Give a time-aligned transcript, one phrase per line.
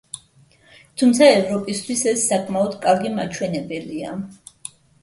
[1.01, 4.21] თუმცა ევროპისთვის ეს საკმაოდ კარგი მაჩვენებელია.